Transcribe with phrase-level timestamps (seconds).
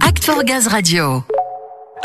[0.00, 1.22] Act for Gaz Radio.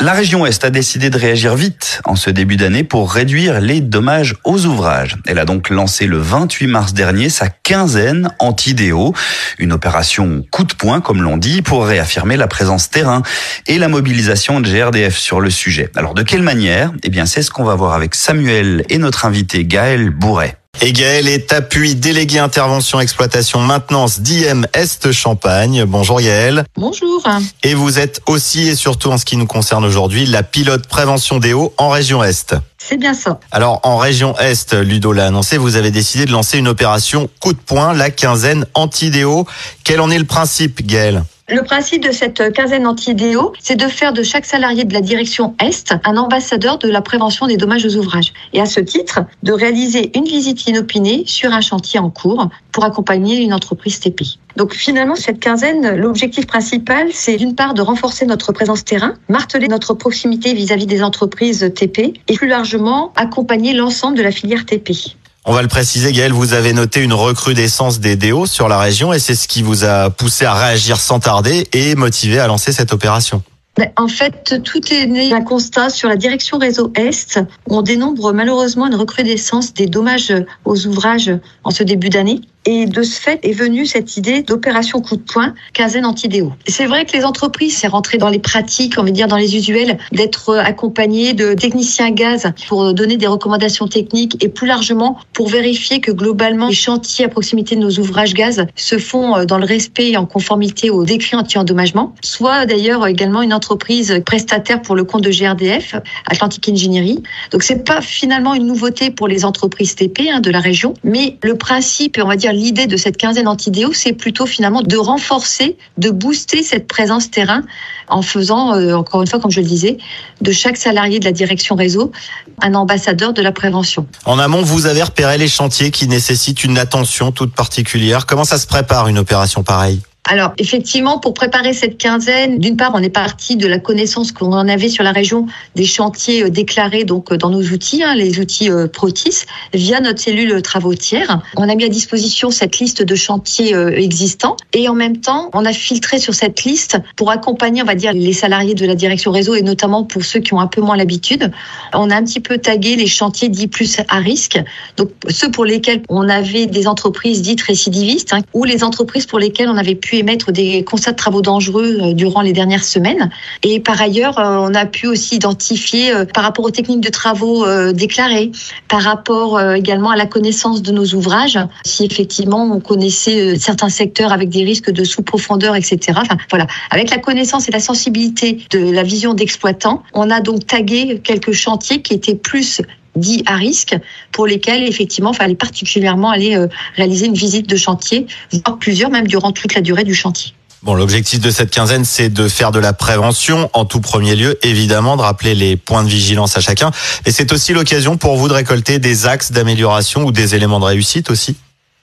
[0.00, 3.80] La région Est a décidé de réagir vite en ce début d'année pour réduire les
[3.80, 5.16] dommages aux ouvrages.
[5.26, 9.12] Elle a donc lancé le 28 mars dernier sa quinzaine anti-déo,
[9.58, 13.22] une opération coup de poing comme l'on dit pour réaffirmer la présence terrain
[13.66, 15.90] et la mobilisation de GRDF sur le sujet.
[15.96, 16.92] Alors de quelle manière?
[17.02, 20.61] Eh bien c'est ce qu'on va voir avec Samuel et notre invité Gaël Bourret.
[20.84, 25.84] Et Gaël est appui délégué intervention exploitation maintenance d'IM Est Champagne.
[25.84, 26.64] Bonjour Gaël.
[26.76, 27.22] Bonjour.
[27.62, 31.38] Et vous êtes aussi et surtout en ce qui nous concerne aujourd'hui la pilote prévention
[31.38, 32.56] des eaux en région Est.
[32.78, 33.38] C'est bien ça.
[33.52, 37.52] Alors en région Est, Ludo l'a annoncé, vous avez décidé de lancer une opération coup
[37.52, 39.46] de poing, la quinzaine anti-déo.
[39.84, 41.22] Quel en est le principe Gaël?
[41.48, 45.54] Le principe de cette quinzaine anti-DO, c'est de faire de chaque salarié de la direction
[45.60, 48.32] Est un ambassadeur de la prévention des dommages aux ouvrages.
[48.52, 52.84] Et à ce titre, de réaliser une visite inopinée sur un chantier en cours pour
[52.84, 54.22] accompagner une entreprise TP.
[54.56, 59.66] Donc finalement, cette quinzaine, l'objectif principal, c'est d'une part de renforcer notre présence terrain, marteler
[59.66, 65.16] notre proximité vis-à-vis des entreprises TP et plus largement accompagner l'ensemble de la filière TP.
[65.44, 69.12] On va le préciser, Gaël, vous avez noté une recrudescence des déos sur la région
[69.12, 72.70] et c'est ce qui vous a poussé à réagir sans tarder et motivé à lancer
[72.72, 73.42] cette opération.
[73.76, 77.40] Ben, en fait, tout est né d'un constat sur la direction réseau Est.
[77.68, 80.32] On dénombre malheureusement une recrudescence des dommages
[80.64, 81.32] aux ouvrages
[81.64, 82.40] en ce début d'année.
[82.64, 86.52] Et de ce fait est venue cette idée d'opération coup de poing, quinzaine antidéo.
[86.66, 89.56] C'est vrai que les entreprises, c'est rentré dans les pratiques, on va dire dans les
[89.56, 95.48] usuels, d'être accompagnées de techniciens gaz pour donner des recommandations techniques et plus largement pour
[95.48, 99.64] vérifier que globalement les chantiers à proximité de nos ouvrages gaz se font dans le
[99.64, 102.14] respect et en conformité aux décrets anti-endommagement.
[102.22, 107.20] Soit d'ailleurs également une entreprise prestataire pour le compte de GRDF, Atlantic Engineering.
[107.50, 111.36] Donc c'est pas finalement une nouveauté pour les entreprises TP hein, de la région, mais
[111.42, 115.76] le principe, on va dire l'idée de cette quinzaine antidéo, c'est plutôt finalement de renforcer,
[115.98, 117.62] de booster cette présence terrain
[118.08, 119.98] en faisant, euh, encore une fois, comme je le disais,
[120.40, 122.12] de chaque salarié de la direction réseau
[122.60, 124.06] un ambassadeur de la prévention.
[124.24, 128.26] En amont, vous avez repéré les chantiers qui nécessitent une attention toute particulière.
[128.26, 130.00] Comment ça se prépare une opération pareille?
[130.24, 134.52] Alors effectivement, pour préparer cette quinzaine, d'une part, on est parti de la connaissance qu'on
[134.52, 138.14] en avait sur la région des chantiers euh, déclarés donc euh, dans nos outils, hein,
[138.14, 141.42] les outils euh, Protis, via notre cellule travaux tiers.
[141.56, 145.64] On a mis à disposition cette liste de chantiers existants et en même temps, on
[145.64, 149.32] a filtré sur cette liste pour accompagner, on va dire, les salariés de la direction
[149.32, 151.50] réseau et notamment pour ceux qui ont un peu moins l'habitude.
[151.94, 154.60] On a un petit peu tagué les chantiers dits plus à risque,
[154.96, 159.38] donc ceux pour lesquels on avait des entreprises dites récidivistes hein, ou les entreprises pour
[159.38, 163.30] lesquelles on avait pu émettre des constats de travaux dangereux euh, durant les dernières semaines.
[163.62, 167.10] Et par ailleurs, euh, on a pu aussi identifier euh, par rapport aux techniques de
[167.10, 168.50] travaux déclarées,
[168.88, 174.32] par rapport également à la connaissance de nos ouvrages, si effectivement on connaissait certains secteurs
[174.32, 175.98] avec des risques de sous-profondeur, etc.
[176.16, 176.66] Enfin, voilà.
[176.90, 181.52] Avec la connaissance et la sensibilité de la vision d'exploitant, on a donc tagué quelques
[181.52, 182.82] chantiers qui étaient plus
[183.16, 183.96] dits à risque,
[184.30, 188.26] pour lesquels effectivement il fallait particulièrement aller euh, réaliser une visite de chantier,
[188.64, 190.54] voire plusieurs même durant toute la durée du chantier.
[190.82, 194.58] Bon, l'objectif de cette quinzaine, c'est de faire de la prévention en tout premier lieu,
[194.66, 196.90] évidemment, de rappeler les points de vigilance à chacun.
[197.24, 200.86] Et c'est aussi l'occasion pour vous de récolter des axes d'amélioration ou des éléments de
[200.86, 201.56] réussite aussi.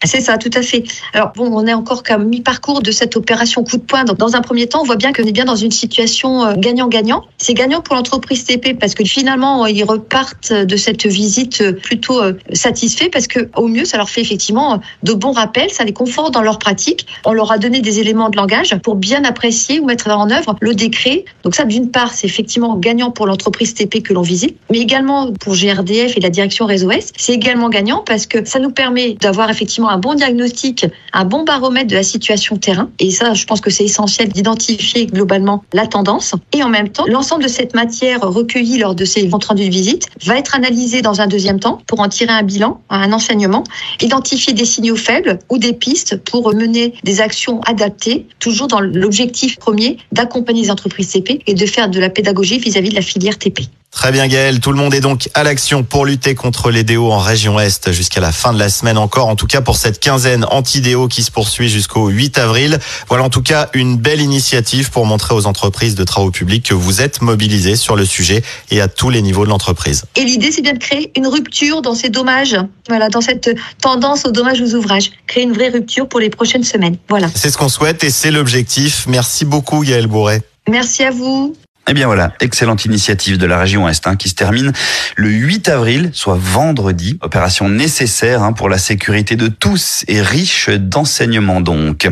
[0.06, 0.86] C'est ça, tout à fait.
[1.14, 4.06] Alors bon, on est encore qu'à mi-parcours de cette opération coup de poing.
[4.06, 6.54] Donc, dans un premier temps, on voit bien qu'on est bien dans une situation euh,
[6.56, 7.26] gagnant-gagnant.
[7.38, 12.24] C'est gagnant pour l'entreprise TP parce que finalement, ils repartent de cette visite euh, plutôt
[12.24, 15.92] euh, satisfaits parce que au mieux, ça leur fait effectivement de bons rappels, ça les
[15.92, 17.06] conforte dans leur pratique.
[17.26, 20.56] On leur a donné des éléments de langage pour bien apprécier ou mettre en œuvre
[20.62, 21.26] le décret.
[21.44, 25.34] Donc ça, d'une part, c'est effectivement gagnant pour l'entreprise TP que l'on visite, mais également
[25.34, 27.12] pour GRDF et la direction Réseau S.
[27.18, 31.44] C'est également gagnant parce que ça nous permet d'avoir effectivement un bon diagnostic, un bon
[31.44, 32.90] baromètre de la situation terrain.
[33.00, 36.36] Et ça, je pense que c'est essentiel d'identifier globalement la tendance.
[36.54, 39.74] Et en même temps, l'ensemble de cette matière recueillie lors de ces comptes rendus de
[39.74, 43.64] visite va être analysé dans un deuxième temps pour en tirer un bilan, un enseignement,
[44.02, 49.58] identifier des signaux faibles ou des pistes pour mener des actions adaptées, toujours dans l'objectif
[49.58, 53.02] premier d'accompagner les entreprises TP et de faire de la pédagogie vis-à-vis -vis de la
[53.02, 53.70] filière TP.
[53.92, 57.12] Très bien Gaël, tout le monde est donc à l'action pour lutter contre les déos
[57.12, 60.00] en région Est jusqu'à la fin de la semaine encore, en tout cas pour cette
[60.00, 62.80] quinzaine anti-déo qui se poursuit jusqu'au 8 avril.
[63.10, 66.74] Voilà en tout cas une belle initiative pour montrer aux entreprises de travaux publics que
[66.74, 70.06] vous êtes mobilisés sur le sujet et à tous les niveaux de l'entreprise.
[70.16, 72.58] Et l'idée c'est bien de créer une rupture dans ces dommages,
[72.88, 73.50] voilà, dans cette
[73.82, 76.98] tendance aux dommages aux ouvrages, créer une vraie rupture pour les prochaines semaines.
[77.10, 77.28] Voilà.
[77.34, 79.06] C'est ce qu'on souhaite et c'est l'objectif.
[79.08, 80.42] Merci beaucoup Gaël Bourret.
[80.70, 81.56] Merci à vous.
[81.88, 84.74] Eh bien voilà, excellente initiative de la région Est hein, qui se termine
[85.16, 87.18] le 8 avril, soit vendredi.
[87.22, 92.08] Opération nécessaire hein, pour la sécurité de tous et riche d'enseignements donc.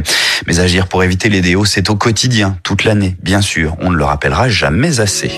[0.47, 3.75] Mais agir pour éviter les déos, c'est au quotidien, toute l'année, bien sûr.
[3.79, 5.31] On ne le rappellera jamais assez.